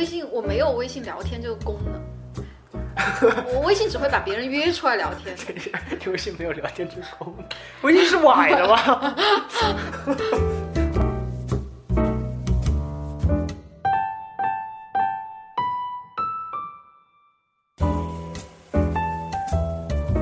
[0.00, 2.00] 微信我没有微信聊天这个功能，
[3.54, 5.36] 我微信只会把别人约出来聊天。
[6.10, 7.46] 微信没有聊天这个功能，
[7.84, 9.14] 微信是歪的吗？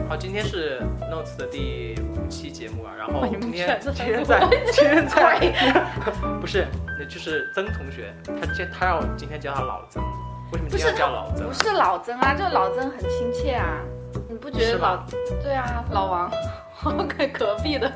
[0.09, 4.41] 好，今天是 Notes 的第五期节目啊，然后今天今天在
[4.73, 5.39] 今天在
[6.41, 6.67] 不是，
[6.99, 10.03] 那就是曾同学，他叫他让我今天叫他老曾，
[10.53, 11.53] 为什么今天要叫老曾不？
[11.55, 13.79] 是老曾啊，就老曾很亲切啊，
[14.29, 14.97] 你不觉得老
[15.41, 16.29] 对啊，老王，
[16.85, 17.93] 我跟隔壁的，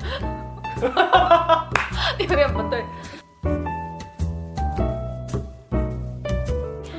[2.20, 2.84] 有点不对。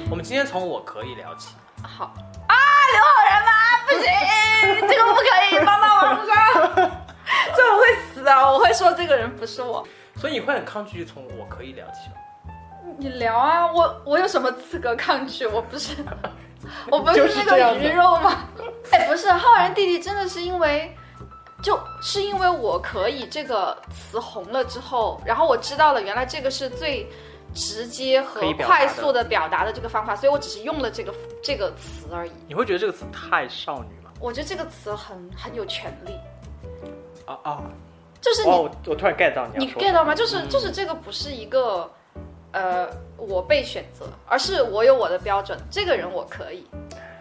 [0.09, 2.03] 我们今天从我可以聊起，好
[2.47, 2.55] 啊，
[2.91, 3.51] 刘好人吗？
[3.87, 6.35] 不行，这个不可以放到网上，
[7.55, 8.51] 这我会死啊！
[8.51, 9.87] 我会说这个人不是我。
[10.23, 12.15] 所以你会很抗拒从我可以聊起吗？
[12.97, 15.45] 你聊啊，我我有什么资格抗拒？
[15.45, 15.97] 我不是，
[16.89, 18.47] 我不是那个鱼肉吗？
[18.93, 20.95] 哎，不是，浩然弟弟真的是因为，
[21.61, 27.05] 就是因为我可以这个词红了之后，然后我知道了原来这个是最
[27.53, 32.31] 直接和快速的表达的这个方法，所以我只是用了这个这个词而已。
[32.47, 34.09] 你会觉得这个词太少女吗？
[34.21, 36.13] 我觉得这个词很很有权利，
[37.25, 37.63] 啊啊！
[38.23, 40.15] 就是你、哦，我我突然 get 到你你 get 到吗？
[40.15, 41.91] 就是、嗯就是这个不是一个，
[42.53, 46.65] 呃，我被选择，而是我有我的标准，这个人我可以。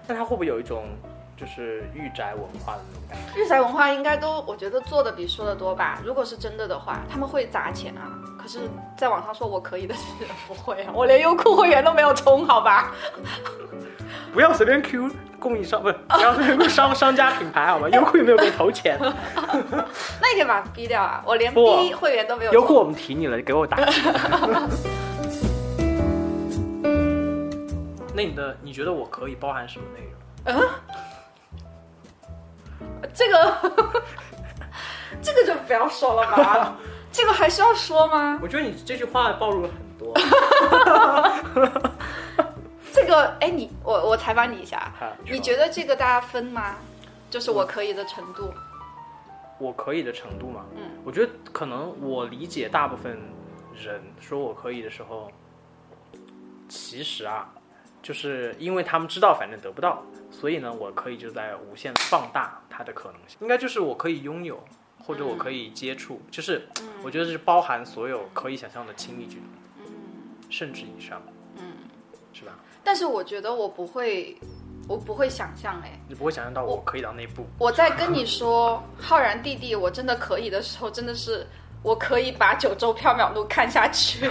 [0.06, 0.84] 那他会不会有一种
[1.42, 3.40] 就是御宅文化的那种感觉？
[3.42, 5.98] 御宅文化应该都我觉得做的比说的多吧。
[6.04, 8.06] 如果是真的的话，他们会砸钱啊。
[8.40, 8.60] 可是，
[8.96, 12.92] 在网上说我可以的 人不会啊，我连优酷会员都没有充，好吧？
[14.32, 17.88] 不要随便 Q 供应商，不是不要随便 Q 商 商家品牌好吗？
[17.88, 18.96] 优酷有没有给投钱？
[19.02, 21.24] 那你可以把它逼掉啊！
[21.26, 22.52] 我连不逼会员都没有。
[22.52, 23.78] 优酷我们提你了，你给我打。
[28.14, 30.00] 那你的你觉得我可以包含什么内
[30.54, 30.62] 容？
[33.14, 34.02] 这个，
[35.22, 36.76] 这个就不要说了吧。
[37.12, 38.38] 这个还需要说吗？
[38.42, 40.14] 我觉得你这句话暴露了很多。
[42.92, 44.90] 这个，哎，你我我采访你一下，
[45.24, 46.76] 你觉得这个大家分吗？
[47.28, 48.52] 就是我可以的程度。
[49.58, 50.64] 我可以的程度嘛？
[50.74, 53.18] 嗯，我觉得可能我理解大部分
[53.74, 55.30] 人说我可以的时候，
[56.68, 57.48] 其实啊，
[58.02, 63.38] 就是因为他们知道反正得不到，所以呢，我可以就在无限放大它的可能性。
[63.40, 64.62] 应该就是我可以拥有，
[65.04, 66.66] 或者我可以接触，就是
[67.04, 69.86] 我觉得是包含所有可以想象的亲密举动，
[70.50, 71.22] 甚至以上，
[71.56, 71.62] 嗯，
[72.32, 72.52] 是吧？
[72.82, 74.36] 但是我觉得我不会，
[74.88, 77.46] 我不会想象，哎，你不会想象到我可以到那一步。
[77.58, 81.46] 我在跟你说浩然弟弟，我真的可以的时候，真的是
[81.84, 84.28] 我可以把九州缥缈录看下去。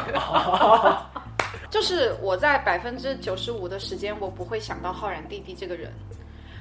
[1.72, 5.90] 就是我在百分之九十五的时间，我不会想到浩然弟弟这个人。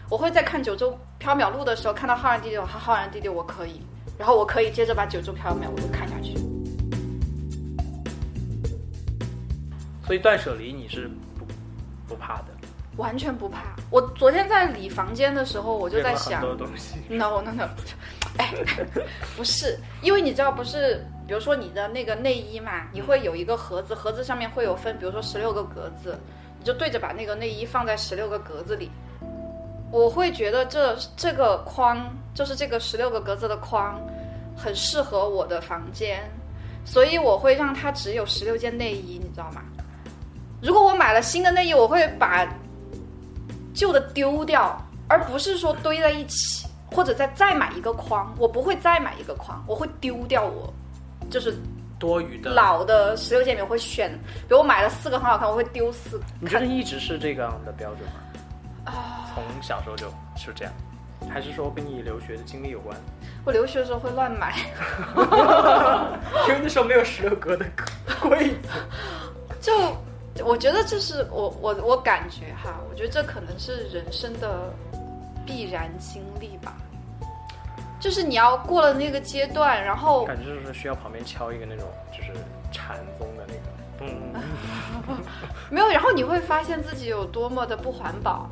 [0.08, 3.82] 我会在看九州缥缈录的时候看到浩然弟弟，我浩然弟弟我可以，
[4.16, 6.34] 然后我可以接着把九州缥缈录看下去。
[10.06, 11.44] 所以断舍离你是不
[12.08, 12.46] 不怕的，
[12.96, 13.76] 完全不怕。
[13.90, 16.40] 我昨天在理房间的时候，我就在想。
[17.08, 17.68] No no no，
[18.38, 18.54] 哎，
[19.36, 26.18] 不是，因为你知道不是，比如说你的那个内衣嘛，你会有一个盒子，盒子上面会有分，比如说十六个格子，
[26.58, 28.90] 你就对着把那个内衣放在十六个格子里。
[29.92, 32.04] 我会觉得这这个框，
[32.34, 33.96] 就是这个十六个格子的框，
[34.56, 36.28] 很适合我的房间，
[36.84, 39.62] 所以我会让它只有十六件内衣，你知道吗？
[40.60, 42.44] 如果我买了新的内衣，我会把
[43.72, 44.76] 旧的丢掉，
[45.06, 48.34] 而不是说堆在一起，或者再再买一个框。
[48.36, 50.74] 我不会再买一个框，我会丢掉我
[51.30, 51.54] 就是
[51.98, 54.10] 多余的，老的十六件里面我会选，
[54.48, 56.24] 比如我买了四个很好看，我会丢四个。
[56.40, 58.20] 你觉得一直是这个样的标准吗？
[58.84, 60.72] 啊，从小时候就是这样，
[61.28, 62.96] 还是说跟你留学的经历有关？
[63.44, 64.54] 我留学的时候会乱买，
[66.48, 67.64] 因为那时候没有十六格的
[68.20, 68.68] 柜子。
[69.60, 69.72] 就
[70.44, 74.72] 我觉得这是我我我感觉哈，我觉得这可能是人生的
[75.46, 76.76] 必然经历吧。
[78.00, 82.32] 就是你要过了那个阶段，然后感觉就是需要旁边敲一个那种就是
[82.72, 84.12] 禅宗的那个，
[85.06, 85.20] 嗯，
[85.70, 88.48] 没有，然后你会发现自己有多么的不环保，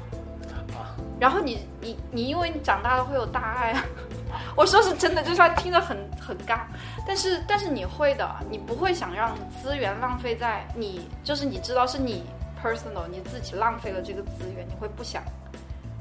[0.77, 3.85] 啊，然后你你你因为你长大了会有大爱啊，
[4.55, 6.61] 我说是真的，就是他听着很很尬，
[7.07, 12.25] 但是但是你会的，你不会想让资源浪费在你，就是你知道是你
[12.63, 15.23] personal 你自己浪费了这个资源，你会不想，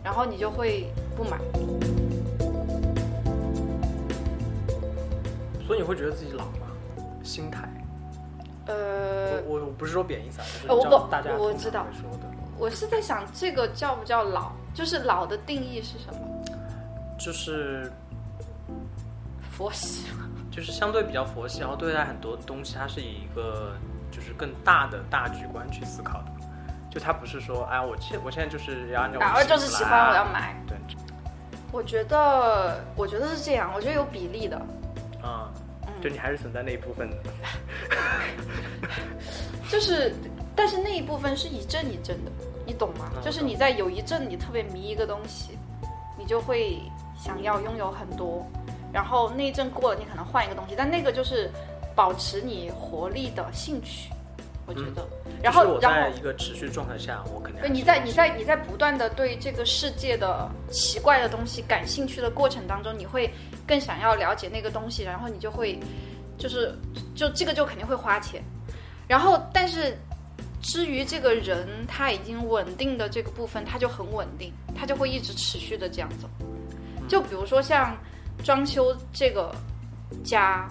[0.04, 1.38] 然后你就会不买。
[5.68, 6.66] 所以你会觉得自己老吗？
[7.24, 7.68] 心态
[8.68, 12.26] 呃，我我我不是说贬义词呃我不大家通我知道说的，
[12.58, 14.52] 我是在想这个叫不叫老？
[14.74, 16.20] 就是老的定义是什么？
[17.20, 17.92] 就是
[19.52, 20.30] 佛系吗？
[20.52, 23.74] 就是相对比较佛系，然后对待很多东西，它是以一个
[24.10, 26.26] 就是更大的大局观去思考的。
[26.90, 30.56] 就他不是说，哎，我现我现在就是要按照我就是喜欢我要买。
[30.68, 30.78] 对，
[31.72, 34.60] 我觉得，我觉得是这样，我觉得有比例的。
[36.02, 37.18] 就你还是存在那一部分的。
[39.70, 40.14] 就是，
[40.56, 42.32] 但是那一部分是一阵一阵的，
[42.66, 43.12] 你懂吗？
[43.16, 45.58] 嗯就是你在有一阵你特别迷一个东西，
[46.18, 46.80] 你就会
[47.18, 48.46] 想要拥有很多，
[48.94, 51.50] 然后那一阵过了，你可能换一个东西，但那个就是
[51.96, 54.12] 保持你活力的兴趣，
[54.68, 55.08] 我觉得。
[55.42, 63.32] 然后，就是我在一个持续状态下，我肯定对，你在你在你在不断的对这个世界的奇怪的东西感兴趣的过程当中，你会
[63.66, 65.80] 更想要了解那个东西，然后你就会，
[66.38, 66.78] 就是
[67.16, 68.44] 就这个就肯定会花钱，
[69.08, 69.98] 然后但是
[70.62, 76.28] 至于这个人他已经稳定的这个部分，他就很稳定，他就会一直持续的这样走。
[77.08, 77.96] 就比如说像
[78.44, 79.56] 装修这个
[80.24, 80.68] 家，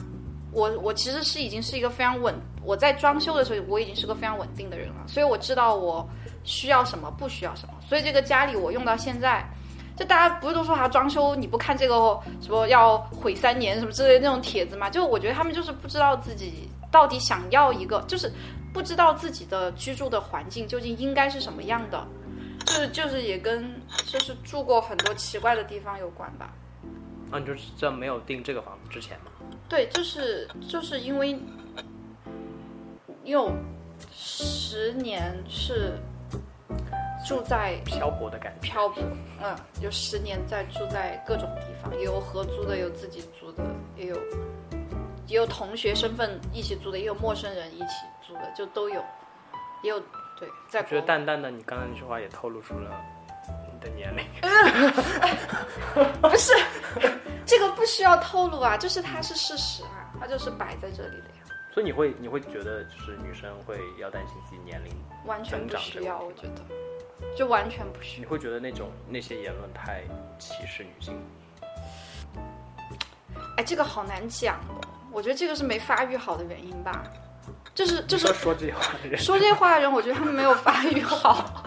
[0.57, 6.09] 我我其实是已经是一个非常稳，我在装修的时候我已经是个非常稳定的人了，所以我知道我
[6.45, 9.47] 需要什么，不需要什么，所以这个家里我用到现在。
[9.99, 11.95] 就大家不是都说啊，装修你不看这个
[12.43, 14.91] 什么要毁三年什么之类那种帖子嘛？
[14.91, 18.31] 就我觉得他们就是不知道自己到底想要一个，就是
[18.75, 22.07] 不知道自己的居住的环境究竟应该是什么样的，
[22.67, 23.75] 就是就是也跟
[24.05, 26.53] 就是住过很多奇怪的地方有关吧。
[27.31, 29.31] 啊，你就是在没有订这个房子之前嘛？
[29.69, 31.39] 对，就是就是因为
[33.25, 33.53] 有
[34.13, 35.99] 十年是
[37.27, 38.69] 住在漂泊的感觉。
[38.69, 39.03] 漂泊，
[39.43, 43.65] 嗯，有十年在住在各种地方，也有合租的，有自己租的，
[43.97, 44.17] 也有
[45.27, 49.05] 也有同学身份一起租的，也有陌生人一起租的，就都有，
[49.83, 49.99] 也有
[50.39, 52.91] 对，在我觉得淡淡的，你刚才那句话也透露出了
[53.73, 54.25] 你的年龄。
[56.23, 56.53] 不是
[57.47, 64.93] 这个不需要透露啊，就是它是事实啊，它就是摆在这里的呀，所以你会你会觉得就是女生会要担心自己年龄，
[65.25, 66.63] 完全不需要，我觉得。
[67.35, 68.25] 就完全不需要。
[68.25, 70.03] 你会觉得那种那些言论太
[70.39, 71.19] 歧视女性。
[73.57, 77.05] 哎，这个好难讲哦，我觉得这个是没发育好的原因吧，
[77.75, 81.66] 就是就是说说这些话的人，说这些话的人，我觉得他们没有发育好，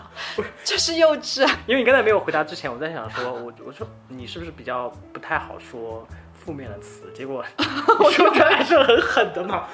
[0.63, 1.59] 就是幼稚啊。
[1.67, 7.11] 因为你刚才没有回答之前，我在想说，我我说你是不是比较不太好说负面的词？
[7.13, 7.43] 结果
[7.99, 9.67] 我说出来是很狠的嘛？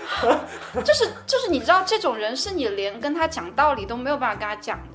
[0.83, 4.94] 就 是就是，你知道这种人是你连跟他讲道理都没有办法跟他讲的。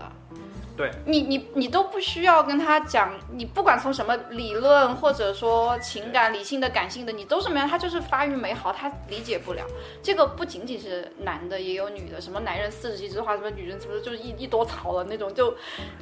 [0.80, 9.62] 对，你你你都不需要跟他讲，你不管从什么理论或者说情感、理性的、感性的，你都是没有，他就是发育没好，他理解不了。
[10.02, 15.54] 这个不仅仅是男的，也有女的，什么男人四十几枝花，什么女人是不是就是一一多草了那种，就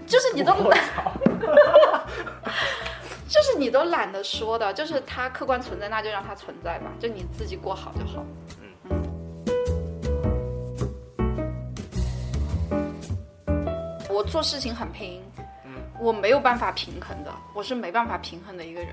[0.06, 1.12] 就是你都我操！
[3.28, 8.24] 就是你都懒得说的，就是它客观存在，那就让它存在吧，就你自己过好就好。
[14.28, 15.22] 做事情很拼，
[16.00, 18.92] 我没有办法平衡的，我是没办法平衡的一个人。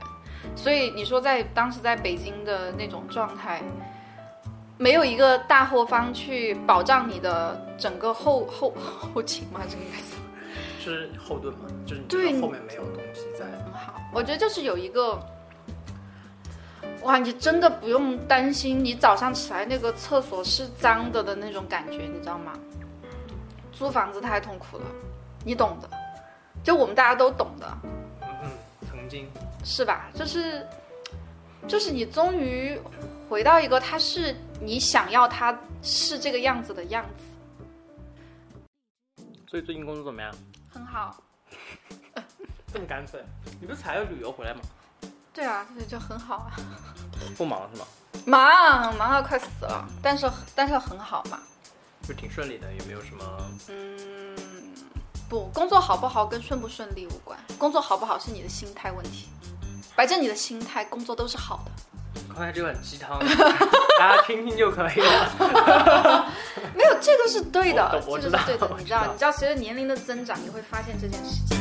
[0.56, 3.62] 所以你说在当时在北京的那种状态，
[4.78, 8.74] 没有一个大后方去保障你的整个后后
[9.14, 10.16] 后勤吗，这个应该是。
[10.80, 13.46] 是后盾嘛，就是你对后面没有东西在。
[13.46, 14.00] 很好。
[14.14, 15.20] 我觉得就是有一个，
[17.02, 22.54] 哇，你真的不用担心你早上起来那个厕所是脏的的那种感觉，你知道吗？
[23.72, 24.86] 租房子太痛苦了，
[25.46, 25.88] 你懂的，
[26.64, 27.78] 就我们大家都懂的，
[28.24, 28.52] 嗯嗯，
[28.90, 29.30] 曾经
[29.64, 30.10] 是吧？
[30.16, 30.66] 就是，
[31.68, 32.80] 就是你终于
[33.30, 37.24] 回到一个他是你想要他是这个样子的样子，
[39.48, 40.34] 所以最近工作怎么样？
[40.68, 41.16] 很好。
[42.74, 43.24] 这么干脆？
[43.62, 44.60] 你不是才旅游回来吗？
[45.32, 46.52] 对啊，这就很好啊。
[47.38, 47.86] 不忙是吗？
[48.26, 51.40] 忙忙到快死了，但是但是很好嘛。
[52.08, 53.24] 就挺顺利的，有没有什么？
[53.70, 54.35] 嗯，
[55.28, 59.28] 不，工作好不好跟顺不顺利无关，工作好不好是你的心态问题。
[59.96, 61.72] 摆正你的心态，工作都是好的。
[62.28, 63.18] 刚才这个很鸡汤，
[63.98, 66.32] 大家听听就可以了。
[66.76, 68.70] 没有，这个是对的这个是对的。
[68.78, 71.58] 你知道，知道你知道，随着年龄的增长，你会发现这件事情。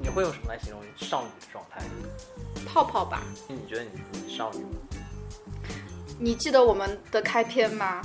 [0.00, 1.82] 你会用什么来形容少女的状态？
[2.64, 3.90] 泡泡吧，你觉得你
[4.24, 4.70] 你少女吗？
[6.20, 8.00] 你记得我们的开篇吗？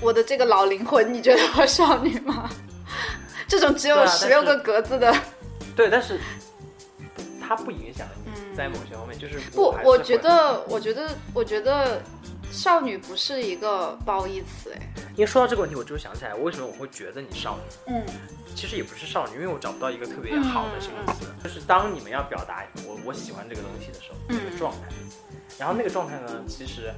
[0.00, 2.48] 我的这个老灵魂，你觉得我少女吗？
[3.48, 5.14] 这种只有十六个格子的，
[5.74, 6.18] 对，但是
[7.40, 12.02] 它不影响你在某些方面，就是不我觉得，我觉得，我觉得，
[12.50, 14.80] 少女不是一个褒义词，哎，
[15.14, 17.94] 因为说到这个问题，我就想起来，为什么我会觉得你少女？
[17.94, 18.04] 嗯
[18.56, 21.26] 其实也不是少女，因为我找不到一个特别好的形容词。
[21.44, 24.88] 就是当你们要表达我我喜欢这个东西的时候，嗯那个状态。
[25.58, 26.92] 然后那个状态呢，其实，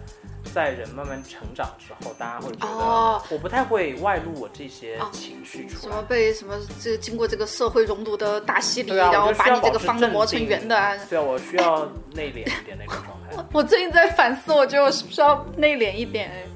[0.53, 5.81] 在人慢慢成长之后，大家会觉得、哦我不太会外露我这些哦情绪出来。
[5.83, 10.97] 什么被什么这经过这个社会熔炉的大洗礼，啊然后把你这个方的磨成圆的啊。
[11.09, 13.45] 对啊，我需要内敛一点那种状态。
[13.53, 16.31] 我最近在反思，我觉得我是不是要内敛一点？
[16.31, 16.47] 哎，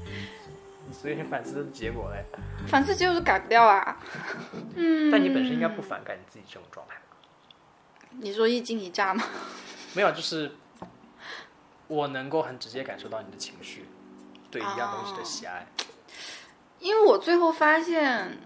[0.93, 2.25] 所以你反思的结果嘞？
[2.67, 3.97] 反思就是改不掉啊。
[4.75, 7.17] 嗯，但你本身应该不反感你自己这种状态吧？
[8.19, 9.23] 你说一惊一乍吗？
[9.95, 10.51] 没有，就是
[11.93, 13.85] 我能够很直接感受到你的情绪，
[14.51, 15.67] 对一样东西的喜爱。
[16.81, 18.39] 因为我最后发现，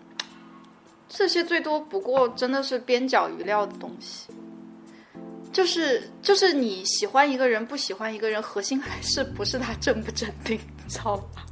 [1.08, 4.28] 这些最多不过真的是边角余料的东西。
[5.52, 11.42] 就是就是你喜欢一个人，不喜欢一个人，核心还是不是他镇不镇定，你知道吗？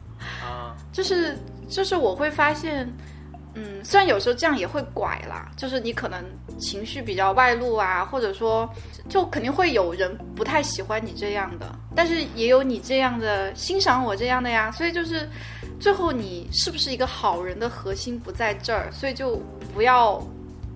[0.43, 1.39] 啊，就是
[1.71, 2.87] 就是我会发现，
[3.55, 6.25] 嗯，虽然有时候这样也会拐啦，就是你可能
[6.59, 8.69] 情绪比较外露啊，或者说
[9.09, 15.29] 就肯定会有人不太喜欢你这样的，但是也有你这样的欣赏我这样的呀，所以就是
[15.79, 19.41] 最后你是不是一个好人的核心不在这儿，所以就
[19.73, 20.21] 不要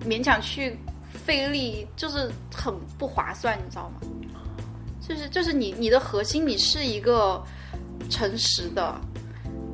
[0.05, 0.77] 勉强去
[1.25, 3.99] 费力，就是很不划算，你知道吗？
[5.05, 7.43] 就是就是你你的核心，你是一个
[8.11, 8.95] 诚实的，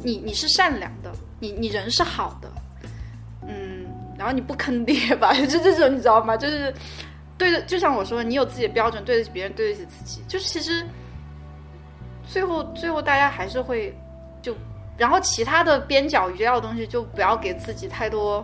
[0.01, 2.50] 你你是善良的，你你人是好的，
[4.25, 6.36] 然后你不坑爹吧， 就这种你知道吗？
[6.36, 6.74] 就是
[7.38, 10.84] 对的，就像我说，你有自己的标准，对得起别人，对得起自己，就是其实
[12.27, 13.96] 最后最后大家还是会
[14.41, 14.55] 就，
[14.98, 18.44] 然后其他的边角余料的东西就不要给自己太多。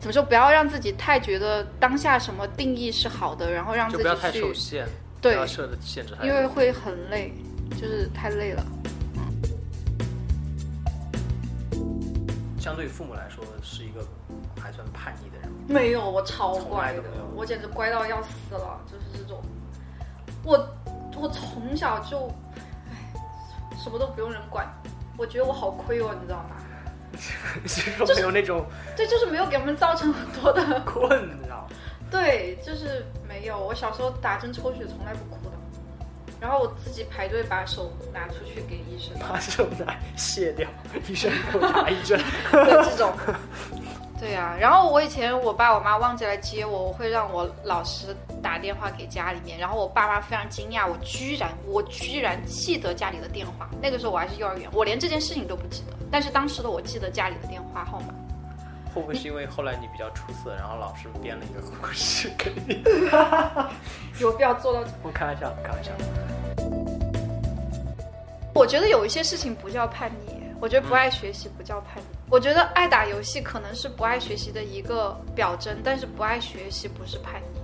[0.00, 0.22] 怎么说？
[0.22, 4.86] 不要让自己太觉得当下什么定义是好的，然后让自己就不要太受限，
[5.20, 6.26] 对不要设的限制太。
[6.26, 7.30] 因为会很累，
[7.72, 8.64] 就是太累了。
[12.58, 14.06] 相对于父母来说，是一个
[14.62, 15.50] 还算叛逆的人。
[15.66, 17.02] 没有，我超乖的
[17.34, 19.42] 我简直乖到要死了，就是这种。
[20.44, 20.58] 我
[21.16, 22.28] 我从小就，
[22.88, 23.12] 唉，
[23.82, 24.66] 什么都不用人管，
[25.16, 26.56] 我觉得我好亏哦，你知道吗？
[27.62, 28.64] 就是没有那种
[28.96, 31.08] 对，就是没有给我们造成很多的， 困
[31.46, 31.68] 扰。
[32.10, 33.58] 对，就是没有。
[33.58, 35.56] 我小时候打针抽血从来不哭的，
[36.40, 40.68] 然后我自己排队把手拿出去给医生，把手拿卸掉，
[41.06, 42.18] 医生给我打一针。
[42.50, 43.12] 对这种。
[44.22, 53.68] 对呀、然后我以前我爸我妈忘记来接我，我会让我老师打电话给家里面，然后我爸妈非常惊讶，我居然我居然记得家里的电话。
[53.82, 58.14] 那个时候我还是幼儿园，我连这件事情都不记得，但是当时的我记得家里的电话号码。
[58.94, 62.80] 会不会是因为后来你比较出色，然后老师编了一个故事给你？
[64.22, 64.84] 有必要做到？
[65.02, 65.90] 我开玩笑，开玩笑。
[68.54, 72.21] 我觉得有一些事情不叫叛逆，我觉得不爱学习不叫叛逆。
[72.32, 77.60] 我觉得爱打游戏可能是不爱学习的一个表征，但是不爱学习不是叛逆。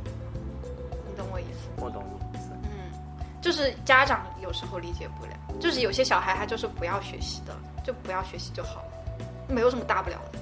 [1.08, 1.70] 你懂我意思？
[1.82, 2.50] 我懂你意思。
[2.64, 2.92] 嗯，
[3.40, 10.38] 就是家长有时候理解不了，就是有些小孩他就是不要学习的，就不要学习就好了，没有什么大不了的，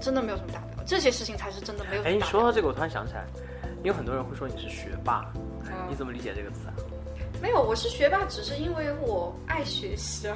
[0.00, 0.84] 真的没有什么大不了。
[0.86, 2.26] 这些事情才是真的没有什哎，么大不了。
[2.26, 3.22] 你说到这个，我突然想起来，
[3.82, 5.30] 有很多人会说你是学霸，
[5.66, 6.72] 嗯你怎么理解这个词啊？
[7.40, 10.34] 没有，我是学霸，只是因为我爱学习而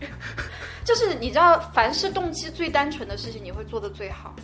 [0.00, 0.06] 已。
[0.84, 4.34] 就是你知道，凡是动机最单纯的事情，你会做的最好。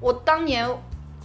[0.00, 0.68] 我当年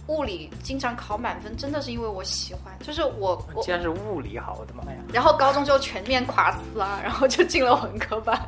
[0.06, 2.76] 物理经常考满分，真的是因为我喜欢。
[2.80, 4.98] 就是我我竟然是物理好，我的妈呀！
[5.12, 8.38] 然后高中就全面垮死啊，然后就进了文科班。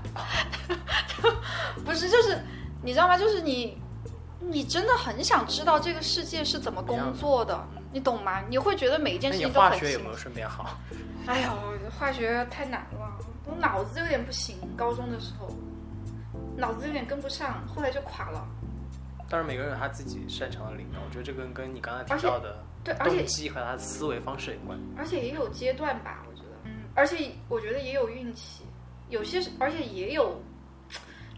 [1.84, 2.38] 不是，就是
[2.82, 3.16] 你知道吗？
[3.16, 3.76] 就是你，
[4.38, 8.40] 你真的很想知道这个世界是怎么工作的，你懂吗？
[8.48, 10.78] 你会觉得每一件事情都很新化学有没有顺便好？
[11.26, 11.50] 哎呦，
[11.98, 14.56] 化学太难了，我脑子有点不行。
[14.76, 15.48] 高中的时候，
[16.56, 18.46] 脑子有点跟不上，后来就垮了。
[19.28, 24.78] 但是，每个人有他自己擅长的领域，我觉得这跟跟你刚才提到的对，而且动机和他的思维方式有关。
[24.96, 28.64] 而且也有阶段吧，我觉得，嗯，而且我觉得也有运气，
[29.08, 30.40] 有些是，而且也有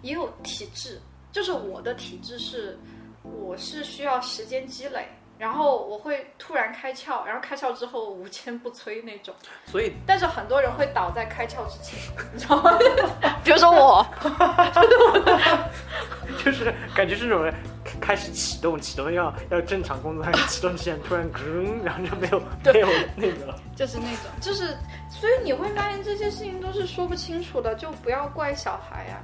[0.01, 1.01] 也有体质，
[1.33, 2.79] 就是我的体质是，
[3.23, 5.07] 我是需要时间积累。
[5.43, 9.35] 然后我会突然开窍，然后开窍之后无坚不摧那种。
[9.67, 11.99] 所以但是很多人会倒在开窍之前，
[12.33, 12.79] 你知道吗？
[13.43, 14.07] 比如说我，
[16.45, 17.53] 就是感觉这种人
[18.01, 22.41] 开始启动，启动要要正常工作，开始启动之前突然嗯，然后就没有
[22.73, 23.59] 没有那个了。
[23.75, 24.77] 就是那种，就是，
[25.11, 29.19] 所以你会发现这些事情都是说不清楚的，就不要怪小孩啊。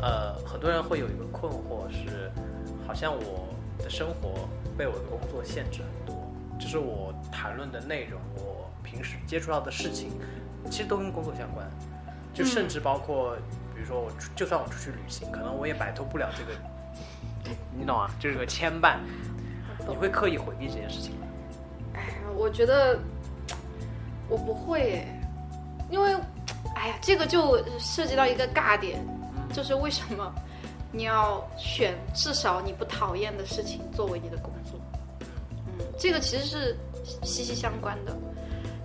[0.00, 2.30] 呃，很多人会有一个困惑是，
[2.86, 3.48] 好像我
[3.82, 10.10] 的生活被我的工作限制很多，就是我谈论的内容，我平时接触到的事情，
[10.70, 11.68] 其实都跟工作相关，
[12.32, 13.34] 就甚至包括，
[13.74, 18.98] 比如说我就算我出去旅行，可能我也摆脱不了这个，你懂啊，就是个牵绊，
[19.88, 21.26] 你会刻意回避这件事情吗？
[21.94, 22.96] 哎，我觉得
[24.28, 25.04] 我不会，
[25.90, 26.14] 因为，
[26.76, 29.04] 哎呀，这个就涉及到一个尬点，
[29.52, 30.32] 就是为什么
[30.92, 34.80] 你要选至少你不讨厌的事情作为你的工作？
[35.66, 36.76] 嗯，这个其实是
[37.22, 38.16] 息息相关的，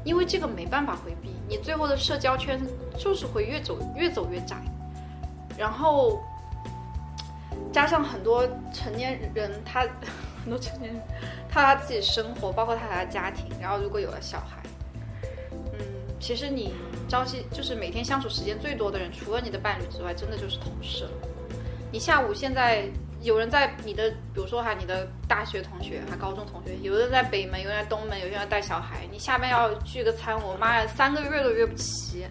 [0.03, 2.59] 因为这个没办法回避，你最后的社交圈
[2.97, 4.57] 就是会越走越走越窄，
[5.57, 6.19] 然后
[7.71, 9.81] 加上很多成年人他
[10.43, 11.01] 很多成年人
[11.49, 14.62] 他自己生活，包括他的家庭，然后如果有了小孩，
[16.23, 16.73] 其实你
[17.09, 21.11] 朝夕就是每天相处时间最多的人，除了你的伴侣之外，真的就是同事了。
[21.91, 22.89] 你下午现在
[23.21, 32.25] 有人在你的，比如说哈，你的大学同学还高中同学，有的人在北门，有人在东门，有人在带小孩，你下班要聚个餐，我妈呀，三个月都约不齐。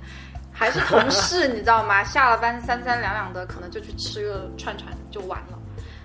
[0.51, 2.03] 还是同事，你知道吗？
[2.03, 5.59] 下了班三三两两的，可能就去吃个串串就完了，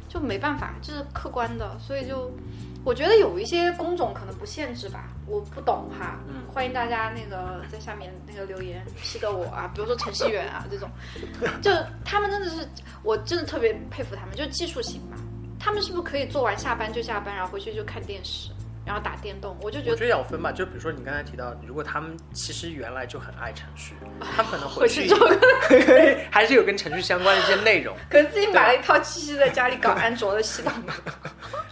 [0.09, 1.77] 就没办法，这是客观的。
[1.79, 2.29] 所以就，
[2.83, 6.19] 我觉得有一些工种可能不限制吧，我不懂哈。
[6.27, 10.89] 嗯欢迎大家那个在下面那个留言批的我啊，比如说程序员啊这种，
[11.61, 11.71] 就
[12.03, 12.67] 他们真的是，
[13.03, 15.17] 我真的特别佩服他们，就是技术型嘛。
[15.59, 18.49] 他们是不是可以做完下班就下班，然后回去就看电视，
[18.85, 19.55] 然后打电动？
[19.61, 23.93] 我就觉得我觉得要分吧，就比如说你刚才提到，如果他们其实原来就很爱程序，
[24.35, 25.27] 他们可能回去回去之后
[26.31, 27.95] 还是有跟程序相关的一些内容。
[28.09, 30.95] 可能自己买了一套机器在家里搞安卓的系统吧。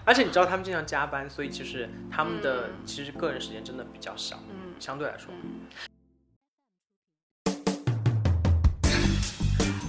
[0.08, 5.34] 而且你知道他们经常加班，所以其实他们的其实个人时间真的比较少，嗯相对来说。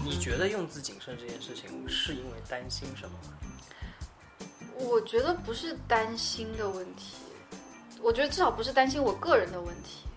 [0.02, 3.34] 你觉得用字谨慎这件事情是因为担心什么吗？
[4.78, 7.16] 我觉得不是担心的问题，
[8.00, 10.08] 我觉得至少不是担心我个人的问题，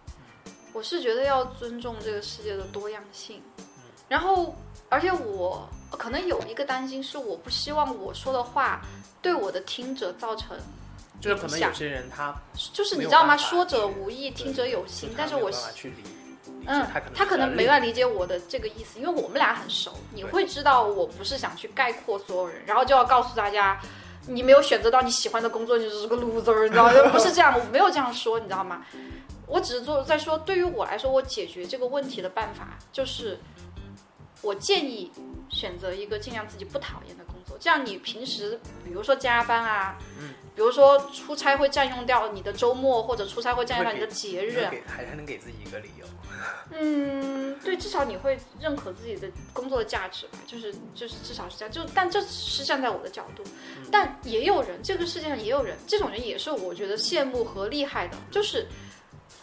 [0.71, 3.41] 我是觉得要尊重这个世界的多样性。
[4.07, 4.55] 然后，
[4.89, 8.81] 而且我可能有一个担心是，我不希望我说的话
[9.21, 10.57] 对我的听者造成，
[11.19, 12.33] 就是可能有些人他
[12.73, 13.35] 就是你知道吗？
[13.37, 15.09] 说者无意，听者有心。
[15.17, 15.51] 但是我
[16.65, 16.85] 嗯，
[17.15, 23.79] 他可能没办法理解我的这个意思，因为我们俩很熟，你会知道我不是想去概括所有人，然后就要告诉大家，
[24.27, 26.91] 你没有选择到你喜欢的工作，你就是个 loser，你知道吗？
[27.11, 28.85] 不是这样，我没有这样说，你知道吗？
[29.47, 33.39] 我只是做在说，对于我来说，我解决这个问题的办法就是，
[34.41, 35.11] 我建议
[35.49, 46.05] 选择一个尽量自己不讨厌的工作，这样你平时比如说加班啊，嗯，比如说出差会占用掉你的周末，或者出差会占用掉你的节日还还能给自己一个理由。
[46.71, 53.43] 嗯，对，至少你会认可自己的工作的价值吧，就是就是至少是这样，就但这是站在我的角度，
[53.91, 58.65] 但也有人，这个世界上也有人，这种人也是我觉得羡慕和厉害的，就是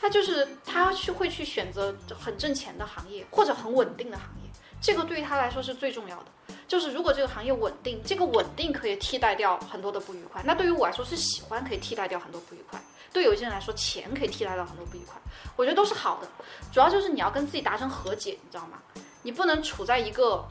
[0.00, 4.45] 他就是他去会去选择很挣钱的行业或者很稳定的行业，
[4.86, 6.26] 这个对于他来说是最重要的。
[6.68, 12.80] 就是如果这个行业稳定，这个稳定可以替代掉很多的不愉快，那对于我来说是喜欢可以替代掉很多不愉快，
[13.12, 15.20] 对有些人来说钱可以替代掉很多不愉快，
[15.56, 16.28] 我觉得都是好的。
[16.72, 18.78] 主要就是你要跟自己达成和解，你知道吗？
[19.22, 20.44] 你不能处在一个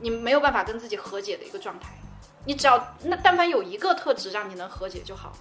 [0.00, 1.90] 你没有办法跟自己和解的一个状态。
[2.46, 5.32] 你只要那但凡有一个特质让你能和解就好。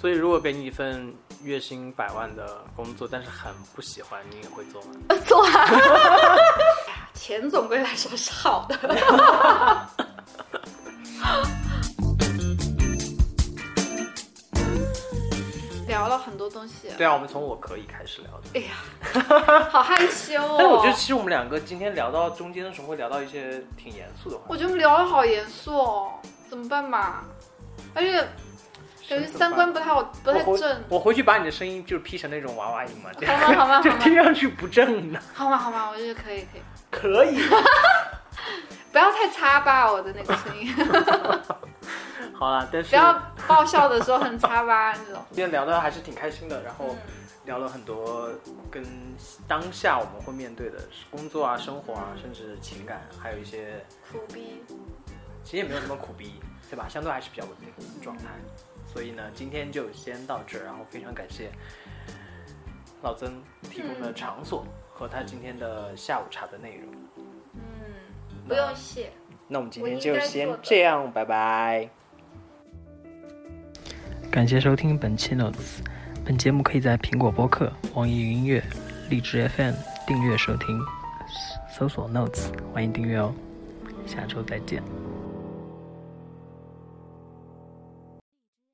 [0.00, 4.92] 所以如果给你一份月薪百万的工作，但是很不喜欢，你也会做吗？
[5.26, 5.66] 做啊！
[7.16, 8.76] 钱总归来说是好的。
[15.88, 18.42] 聊了很多东西，对啊，我们从我可以开始聊的。
[18.54, 18.74] 哎呀，
[19.70, 20.56] 好害羞哦。
[20.60, 24.48] 但我觉得其实我们两个今天聊到中间的时候，会聊到一些挺严肃的话题。
[24.50, 26.12] 我觉得我们聊的好严肃哦，
[26.50, 27.24] 怎么办嘛？
[27.94, 28.20] 而且
[29.08, 30.82] 感觉三观不太好，不太正。
[30.90, 33.56] 我回去把你的声音就是 P 成那种娃娃音嘛，这好吗？
[33.56, 33.80] 好吗？
[33.82, 34.02] 就好吗？
[34.04, 35.20] 听上去不正的。
[35.32, 35.56] 好吗？
[35.56, 35.88] 好吗？
[35.90, 36.62] 我觉得可以，可以。
[36.98, 37.38] 可以。
[38.90, 40.74] 不要太擦吧，我的那个声音，
[42.32, 43.12] 好啦，但是不要
[43.46, 45.22] 爆笑的时候很擦吧那种。
[45.30, 46.96] 今天聊的还是挺开心的，然后嗯
[47.44, 48.30] 聊了很多
[48.70, 48.82] 跟
[49.46, 50.78] 当下我们会面对的
[51.10, 54.62] 工作啊、生活啊，甚至情感，还有一些苦逼。
[55.44, 56.86] 其实也没有那么苦逼，对吧？
[56.88, 58.24] 相对还是比较稳定的状态。
[58.92, 61.52] 所以呢，今天就先到这儿，然后非常感谢
[63.02, 64.66] 老曾提供的场所
[64.98, 66.90] 和他今天的下午茶的内容。
[67.54, 67.60] 嗯，
[68.48, 69.10] 不用谢。
[69.46, 71.88] 那我们今天就先这样，拜拜。
[74.30, 75.80] 感谢收听本期 Notes，
[76.24, 78.62] 本节目可以在苹果播客、网易云音乐、
[79.10, 79.74] 荔枝 FM
[80.06, 80.80] 订阅收听，
[81.70, 83.34] 搜索 Notes，欢迎订阅哦。
[84.06, 84.82] 下周再见。